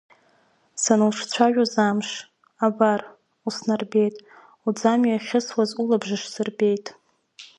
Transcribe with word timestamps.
Сануҿцәажәоз 0.81 1.73
амш, 1.87 2.09
абар, 2.65 3.01
уснарбеит, 3.47 4.15
уӡамҩа 4.67 5.11
иахьысуаз 5.13 5.71
улабжыш 5.81 6.23
сырбеит. 6.33 6.85